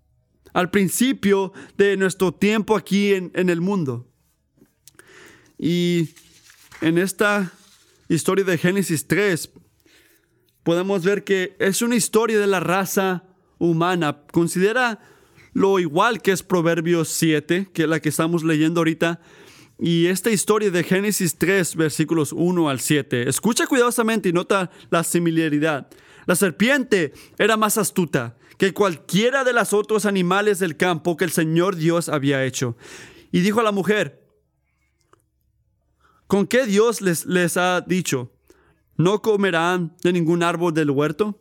[0.53, 4.09] al principio de nuestro tiempo aquí en, en el mundo.
[5.59, 6.11] Y
[6.81, 7.53] en esta
[8.09, 9.51] historia de Génesis 3,
[10.63, 13.25] podemos ver que es una historia de la raza
[13.63, 14.23] humana.
[14.33, 15.01] Considera
[15.53, 19.21] lo igual que es Proverbios 7, que es la que estamos leyendo ahorita,
[19.79, 23.29] y esta historia de Génesis 3, versículos 1 al 7.
[23.29, 25.89] Escucha cuidadosamente y nota la similaridad.
[26.27, 31.33] La serpiente era más astuta que cualquiera de los otros animales del campo que el
[31.33, 32.77] Señor Dios había hecho.
[33.33, 34.23] Y dijo a la mujer,
[36.27, 38.33] ¿Con qué Dios les, les ha dicho?
[38.97, 41.39] ¿No comerán de ningún árbol del huerto?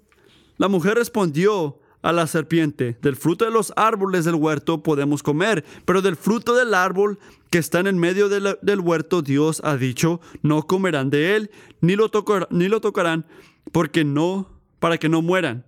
[0.57, 5.63] La mujer respondió a la serpiente, del fruto de los árboles del huerto podemos comer,
[5.85, 10.19] pero del fruto del árbol que está en el medio del huerto Dios ha dicho,
[10.41, 12.09] no comerán de él, ni lo,
[12.49, 13.25] ni lo tocarán,
[13.71, 15.65] porque no, para que no mueran.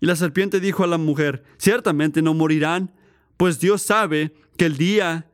[0.00, 2.92] Y la serpiente dijo a la mujer, ciertamente no morirán,
[3.36, 5.30] pues Dios sabe que el día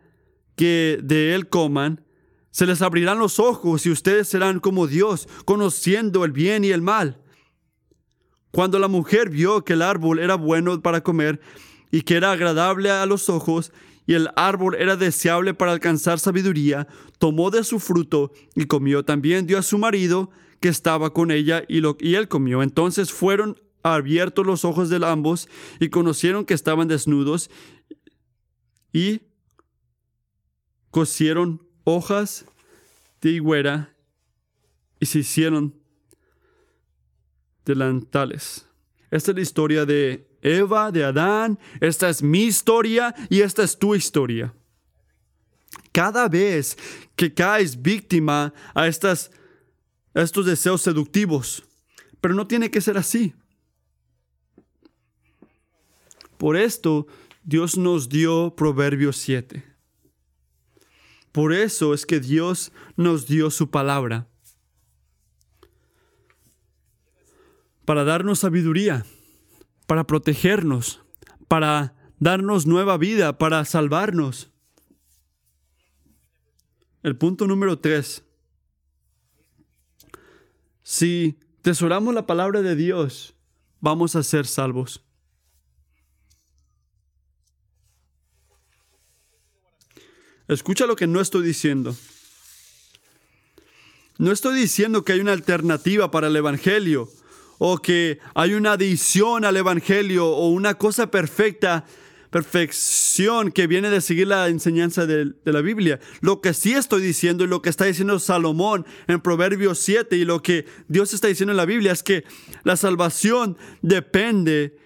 [0.57, 2.05] que de él coman,
[2.51, 6.83] se les abrirán los ojos y ustedes serán como Dios, conociendo el bien y el
[6.83, 7.19] mal.
[8.51, 11.41] Cuando la mujer vio que el árbol era bueno para comer
[11.91, 13.73] y que era agradable a los ojos,
[14.09, 19.05] y el árbol era deseable para alcanzar sabiduría, tomó de su fruto y comió.
[19.05, 20.31] También dio a su marido
[20.61, 22.63] que estaba con ella y, lo, él comió.
[22.63, 25.47] Entonces fueron abiertos los ojos de ambos
[25.79, 27.51] y conocieron que estaban desnudos
[28.95, 29.21] y
[30.91, 32.47] cosieron hojas
[33.21, 33.95] de higuera
[35.01, 35.78] y se hicieron
[37.69, 38.67] delantales.
[39.13, 43.79] Esta es la historia de Eva, de Adán, esta es mi historia y esta es
[43.79, 44.53] tu historia.
[45.93, 46.77] Cada vez
[47.15, 49.31] que caes víctima a estas
[50.15, 51.65] estos deseos seductivos.
[52.21, 53.35] Pero no tiene que ser así.
[56.37, 57.07] Por esto
[57.45, 59.65] Dios nos dio Proverbios 7.
[61.33, 64.27] Por eso es que Dios nos dio su palabra.
[67.89, 69.07] Para darnos sabiduría,
[69.87, 71.01] para protegernos,
[71.49, 74.51] para darnos nueva vida, para salvarnos.
[77.03, 78.23] El punto número 3.
[80.83, 83.35] Si tesoramos la palabra de Dios,
[83.81, 85.03] vamos a ser salvos.
[90.47, 91.97] Escucha lo que no estoy diciendo.
[94.19, 97.09] No estoy diciendo que hay una alternativa para el Evangelio
[97.59, 101.85] o que hay una adición al Evangelio o una cosa perfecta,
[102.31, 106.01] perfección que viene de seguir la enseñanza de, de, la Biblia.
[106.21, 110.25] Lo que sí estoy diciendo y lo que está diciendo Salomón en Proverbios 7 y
[110.25, 112.25] lo que Dios está diciendo en la Biblia es que
[112.65, 114.77] la salvación depende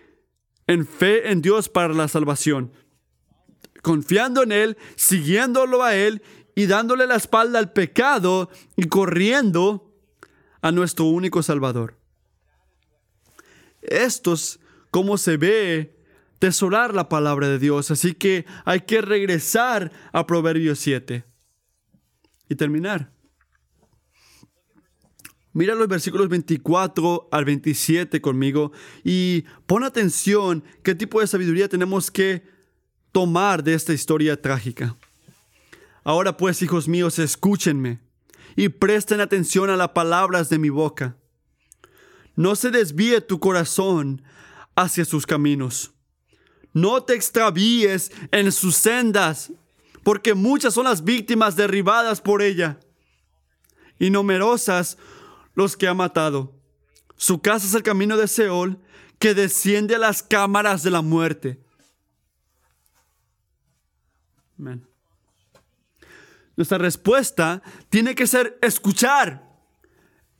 [0.66, 2.72] en fe en Dios para la salvación
[3.82, 6.22] confiando en Él, siguiéndolo a Él
[6.54, 9.92] y dándole la espalda al pecado y corriendo
[10.62, 11.98] a nuestro único Salvador.
[13.82, 15.96] Esto es como se ve
[16.38, 17.90] tesorar la palabra de Dios.
[17.90, 21.24] Así que hay que regresar a Proverbios 7
[22.48, 23.12] y terminar.
[25.52, 28.72] Mira los versículos 24 al 27 conmigo
[29.04, 32.42] y pon atención qué tipo de sabiduría tenemos que
[33.12, 34.96] tomar de esta historia trágica.
[36.04, 38.00] Ahora pues, hijos míos, escúchenme
[38.56, 41.16] y presten atención a las palabras de mi boca.
[42.36, 44.22] No se desvíe tu corazón
[44.74, 45.92] hacia sus caminos.
[46.72, 49.52] No te extravíes en sus sendas,
[50.02, 52.80] porque muchas son las víctimas derribadas por ella,
[53.98, 54.96] y numerosas
[55.54, 56.58] los que ha matado.
[57.16, 58.78] Su casa es el camino de Seol,
[59.18, 61.62] que desciende a las cámaras de la muerte.
[66.56, 69.51] Nuestra respuesta tiene que ser escuchar.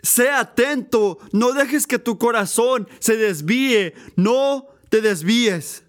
[0.03, 5.85] Sea atento, no dejes que tu corazón se desvíe, no te desvíes.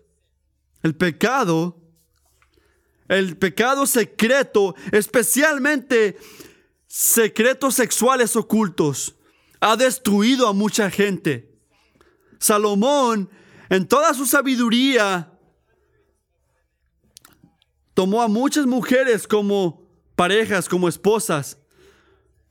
[0.84, 1.82] El pecado,
[3.08, 6.18] el pecado secreto, especialmente
[6.88, 9.16] secretos sexuales ocultos,
[9.60, 11.58] ha destruido a mucha gente.
[12.38, 13.30] Salomón,
[13.70, 15.32] en toda su sabiduría,
[17.94, 21.58] tomó a muchas mujeres como parejas, como esposas.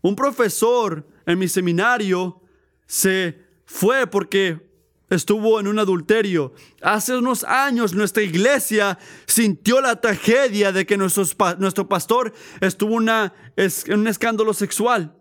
[0.02, 2.42] Un profesor en mi seminario
[2.86, 4.68] se fue porque
[5.08, 6.52] estuvo en un adulterio.
[6.82, 13.32] Hace unos años nuestra iglesia sintió la tragedia de que nuestro pastor estuvo en
[13.88, 15.16] un escándalo sexual.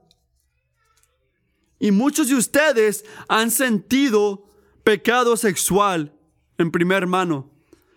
[1.79, 4.45] Y muchos de ustedes han sentido
[4.83, 6.13] pecado sexual
[6.57, 7.51] en primer mano.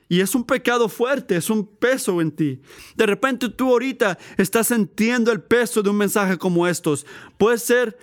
[0.09, 2.61] Y es un pecado fuerte, es un peso en ti.
[2.95, 7.07] De repente tú ahorita estás sintiendo el peso de un mensaje como estos.
[7.39, 7.99] Puede ser,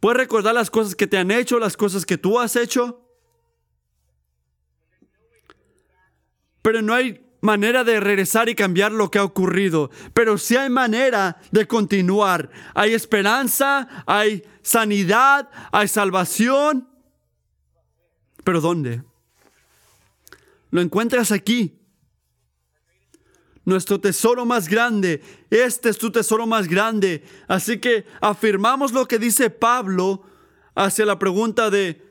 [0.00, 3.00] puedes recordar las cosas que te han hecho, las cosas que tú has hecho.
[6.62, 9.90] Pero no hay manera de regresar y cambiar lo que ha ocurrido.
[10.14, 12.50] Pero sí hay manera de continuar.
[12.74, 16.88] Hay esperanza, hay sanidad, hay salvación.
[18.42, 19.02] Pero ¿dónde?
[20.74, 21.78] Lo encuentras aquí.
[23.64, 25.22] Nuestro tesoro más grande.
[25.48, 27.22] Este es tu tesoro más grande.
[27.46, 30.24] Así que afirmamos lo que dice Pablo
[30.74, 32.02] hacia la pregunta de,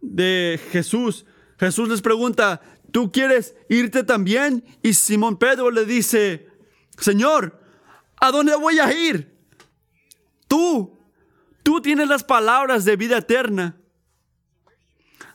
[0.00, 1.26] de Jesús.
[1.58, 2.62] Jesús les pregunta,
[2.92, 4.64] ¿tú quieres irte también?
[4.82, 6.48] Y Simón Pedro le dice,
[6.96, 7.60] Señor,
[8.16, 9.38] ¿a dónde voy a ir?
[10.48, 10.98] Tú,
[11.62, 13.76] tú tienes las palabras de vida eterna.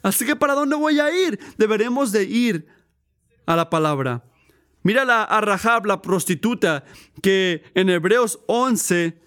[0.02, 1.40] Así que ¿para dónde voy a ir?
[1.58, 2.68] Deberemos de ir
[3.46, 4.24] a la palabra.
[4.84, 6.84] Mira a Rahab, la prostituta,
[7.22, 9.22] que en Hebreos 11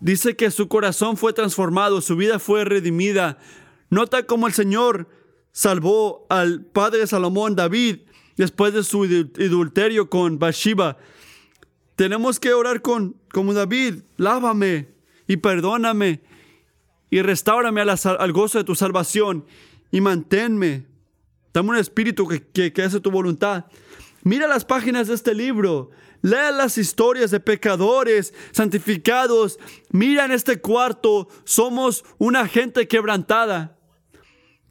[0.00, 3.38] dice que su corazón fue transformado, su vida fue redimida.
[3.90, 5.08] Nota cómo el Señor
[5.52, 8.00] salvó al padre Salomón, David,
[8.36, 10.96] después de su adulterio con Bathsheba.
[11.96, 14.88] Tenemos que orar con como David, lávame
[15.26, 16.22] y perdóname
[17.10, 19.44] y restaurame al gozo de tu salvación
[19.90, 20.86] y manténme.
[21.52, 23.66] Dame un espíritu que, que, hace tu voluntad.
[24.22, 25.90] Mira las páginas de este libro.
[26.20, 29.58] Lea las historias de pecadores santificados.
[29.90, 33.78] Mira en este cuarto, somos una gente quebrantada,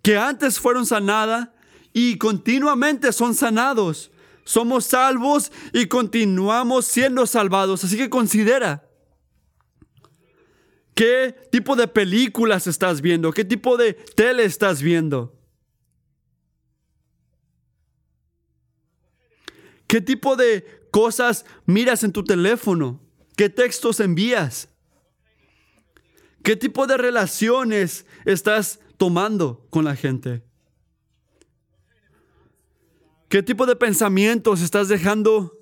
[0.02, 1.56] que antes fueron sanada
[1.94, 4.12] y continuamente son sanados.
[4.44, 7.84] Somos salvos y continuamos siendo salvados.
[7.84, 8.90] Así que considera.
[10.94, 13.32] ¿Qué tipo de películas estás viendo?
[13.32, 15.36] ¿Qué tipo de tele estás viendo?
[19.88, 23.00] ¿Qué tipo de cosas miras en tu teléfono?
[23.36, 24.70] ¿Qué textos envías?
[26.44, 30.44] ¿Qué tipo de relaciones estás tomando con la gente?
[33.30, 35.58] ¿Qué tipo de pensamientos estás dejando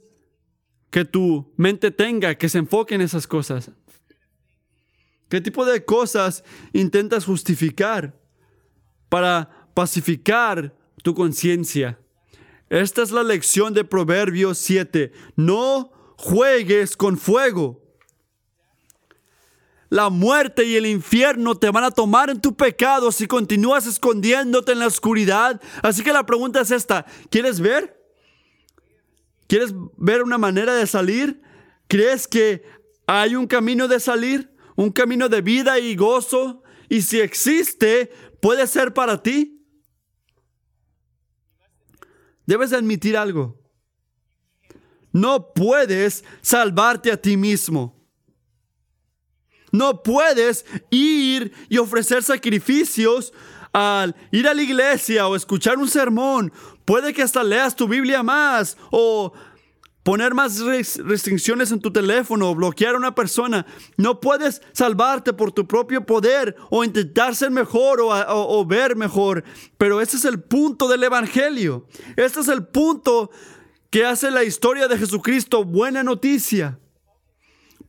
[0.89, 3.71] que tu mente tenga, que se enfoque en esas cosas?
[5.31, 8.19] ¿Qué tipo de cosas intentas justificar
[9.07, 11.97] para pacificar tu conciencia?
[12.69, 15.13] Esta es la lección de Proverbios 7.
[15.37, 17.81] No juegues con fuego.
[19.87, 24.73] La muerte y el infierno te van a tomar en tu pecado si continúas escondiéndote
[24.73, 25.61] en la oscuridad.
[25.81, 27.05] Así que la pregunta es esta.
[27.29, 27.97] ¿Quieres ver?
[29.47, 31.41] ¿Quieres ver una manera de salir?
[31.87, 32.65] ¿Crees que
[33.07, 34.50] hay un camino de salir?
[34.75, 36.63] ¿Un camino de vida y gozo?
[36.89, 38.11] Y si existe,
[38.41, 39.65] puede ser para ti.
[42.45, 43.59] Debes admitir algo.
[45.11, 48.01] No puedes salvarte a ti mismo.
[49.71, 53.33] No puedes ir y ofrecer sacrificios
[53.71, 56.51] al ir a la iglesia o escuchar un sermón.
[56.83, 59.31] Puede que hasta leas tu Biblia más o
[60.03, 63.65] poner más restricciones en tu teléfono o bloquear a una persona.
[63.97, 69.43] No puedes salvarte por tu propio poder o intentar ser mejor o, ver mejor.
[69.77, 71.87] Pero ese es el punto del Evangelio.
[72.15, 73.31] Este es el punto
[73.89, 76.79] que hace la historia de Jesucristo buena noticia.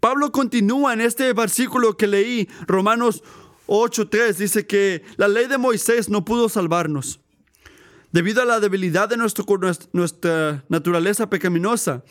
[0.01, 3.23] Pablo continúa en este versículo que leí, Romanos
[3.69, 7.22] 8.3, dice que la ley de Moisés no pudo salvarnos
[8.13, 9.45] debido a la debilidad de nuestro,
[9.93, 12.05] nuestra naturaleza pecaminosa.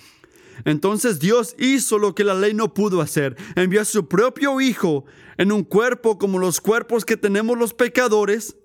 [0.66, 3.38] Entonces Dios hizo lo que la ley no pudo hacer.
[3.56, 5.06] Envió a su propio Hijo
[5.38, 8.58] en un cuerpo como los cuerpos que tenemos los pecadores.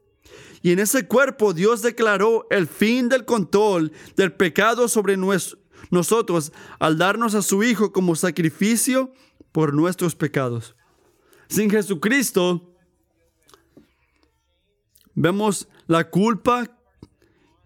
[0.62, 5.16] Y en ese cuerpo Dios declaró el fin del control del pecado sobre
[5.91, 9.12] nosotros al darnos a su Hijo como sacrificio
[9.53, 10.74] por nuestros pecados.
[11.49, 12.74] Sin Jesucristo,
[15.14, 16.76] vemos la culpa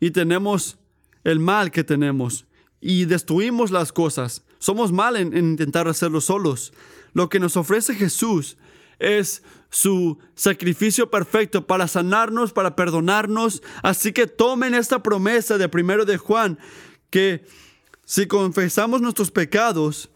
[0.01, 0.78] y tenemos
[1.22, 2.46] el mal que tenemos
[2.80, 4.42] y destruimos las cosas.
[4.59, 6.72] Somos mal en, en, intentar hacerlo solos.
[7.12, 8.57] Lo que nos ofrece Jesús
[8.98, 13.62] es su sacrificio perfecto para sanarnos, para perdonarnos.
[13.82, 16.59] Así que tomen esta promesa de primero de Juan
[17.11, 17.44] que
[18.05, 20.11] si confesamos nuestros pecados,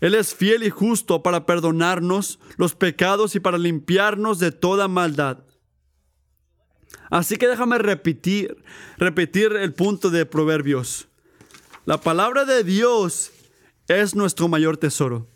[0.00, 5.44] Él es fiel y justo para perdonarnos los pecados y para limpiarnos de toda maldad.
[7.10, 8.56] Así que déjame repetir,
[8.96, 11.08] repetir el punto de Proverbios.
[11.84, 13.32] La palabra de Dios
[13.88, 15.28] es nuestro mayor tesoro.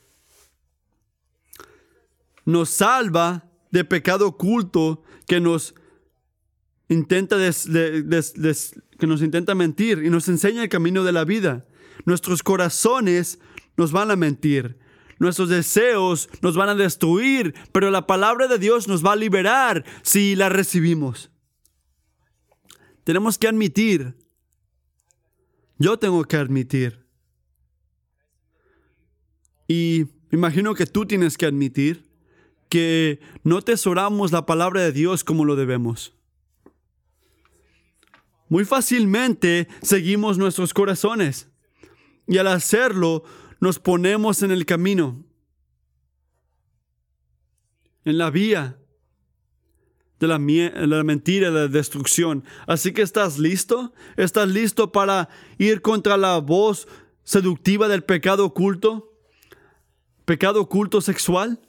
[2.45, 5.75] Nos salva de pecado oculto que nos
[6.89, 11.67] intenta que nos intenta mentir y nos enseña el camino de la vida.
[12.05, 13.39] Nuestros corazones
[13.77, 14.79] nos van a mentir.
[15.19, 19.85] Nuestros deseos nos van a destruir, pero la palabra de Dios nos va a liberar
[20.03, 21.31] si la recibimos.
[23.07, 24.17] Tenemos que admitir,
[25.79, 27.07] yo tengo que admitir,
[29.69, 32.11] y imagino que tú tienes que admitir
[32.69, 36.17] que no tesoramos la palabra de Dios como lo debemos.
[38.49, 41.49] Muy fácilmente seguimos nuestros corazones
[42.27, 43.23] y al hacerlo
[43.61, 45.25] nos ponemos en el camino,
[48.05, 48.81] en la vía
[50.21, 52.45] de la, la mentira, la destrucción.
[52.67, 56.89] Así que estás listo, estás listo para ir contra la voz
[57.25, 59.13] seductiva del pecado oculto,
[60.25, 61.61] pecado oculto sexual,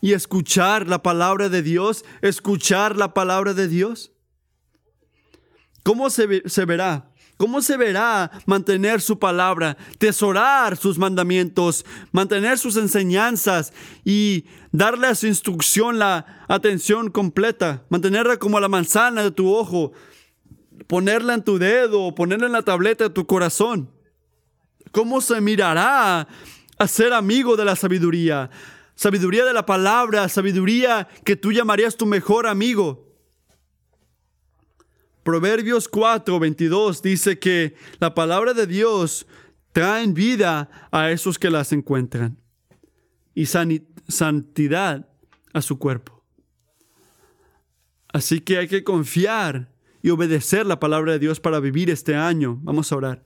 [0.00, 4.12] y escuchar la palabra de Dios, escuchar la palabra de Dios.
[5.82, 6.26] ¿Cómo se,
[6.64, 7.09] verá?
[7.40, 13.72] ¿Cómo se verá mantener su palabra, tesorar sus mandamientos, mantener sus enseñanzas
[14.04, 17.82] y darle a su instrucción la atención completa?
[17.88, 19.92] Mantenerla como la manzana de tu ojo,
[20.86, 23.90] ponerla en tu dedo, ponerla en la tableta de tu corazón.
[24.92, 26.28] ¿Cómo se mirará
[26.78, 28.50] a ser amigo de la sabiduría?
[28.94, 33.09] Sabiduría de la palabra, sabiduría que tú llamarías tu mejor amigo.
[35.30, 39.28] Proverbios 4, 22 dice que la palabra de Dios
[39.70, 42.36] trae vida a esos que las encuentran
[43.32, 45.08] y santidad
[45.52, 46.24] a su cuerpo.
[48.12, 49.72] Así que hay que confiar
[50.02, 52.58] y obedecer la palabra de Dios para vivir este año.
[52.62, 53.24] Vamos a orar.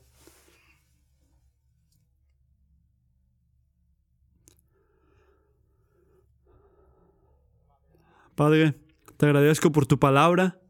[8.34, 8.74] Padre,
[9.16, 10.60] te agradezco por tu palabra.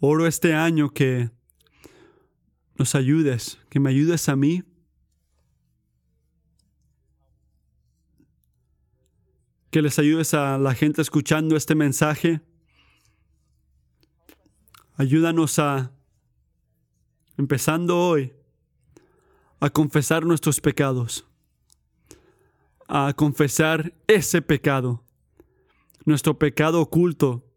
[0.00, 1.30] Oro este año que
[2.76, 4.62] nos ayudes, que me ayudes a mí.
[9.70, 12.40] Que les ayudes a la gente escuchando este mensaje.
[14.94, 15.90] Ayúdanos a,
[17.36, 18.32] empezando hoy,
[19.58, 21.26] a confesar nuestros pecados,
[22.86, 25.04] a confesar ese pecado,
[26.04, 27.47] nuestro pecado oculto,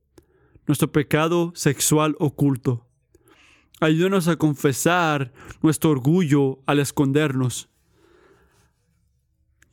[0.71, 2.87] nuestro pecado sexual oculto.
[3.81, 7.67] Ayúdanos a confesar nuestro orgullo al escondernos.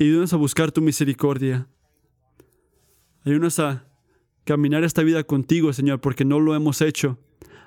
[0.01, 1.68] Ayúdanos a buscar tu misericordia.
[3.24, 3.86] Ayúdanos a
[4.42, 7.16] caminar esta vida contigo, Señor, porque no lo hemos hecho.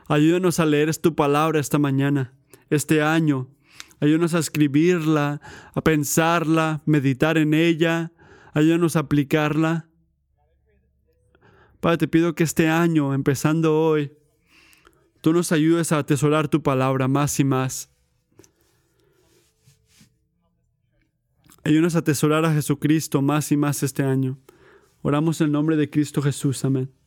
[0.09, 2.33] Ayúdanos a leer tu palabra esta mañana,
[2.69, 3.47] este año.
[4.01, 5.39] Ayúdanos a escribirla,
[5.73, 8.11] a pensarla, meditar en ella.
[8.53, 9.87] Ayúdanos a aplicarla.
[11.81, 14.13] Padre, te pido que este año, empezando hoy,
[15.19, 17.89] tú nos ayudes a atesorar tu palabra más y más.
[21.63, 24.37] Ayúdanos a atesorar a Jesucristo más y más este año.
[25.01, 26.63] Oramos en el nombre de Cristo Jesús.
[26.63, 27.00] Amén.